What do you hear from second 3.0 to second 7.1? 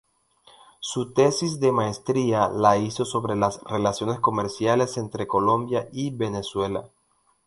sobre las relaciones comerciales entre Colombia y Venezuela.